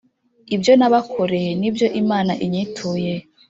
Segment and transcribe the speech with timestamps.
[0.55, 3.13] ibyo nabakoreye ni byo imana inyituye.